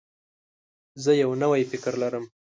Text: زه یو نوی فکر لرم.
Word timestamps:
زه 1.03 1.11
یو 1.21 1.31
نوی 1.43 1.61
فکر 1.71 1.93
لرم. 2.01 2.25